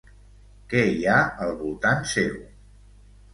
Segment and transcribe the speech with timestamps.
[0.71, 2.41] Què hi ha al voltant seu?